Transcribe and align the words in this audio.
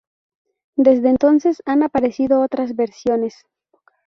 Desde 0.77 1.09
entonces 1.09 1.61
han 1.67 1.83
aparecido 1.83 2.41
otras 2.41 2.75
versiones. 2.75 3.45